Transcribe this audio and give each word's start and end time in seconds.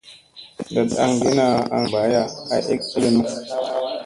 Ndat 0.71 0.91
angina 1.05 1.45
aŋ 1.75 1.83
mbaya 1.89 2.23
ay 2.53 2.63
ege 2.73 2.99
mu. 3.15 3.23